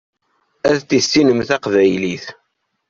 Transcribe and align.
Ad 0.69 0.77
tissinem 0.89 1.39
taqbaylit. 1.47 2.25